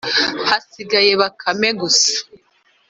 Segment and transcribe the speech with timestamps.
[0.49, 2.09] hasigara bakame gusa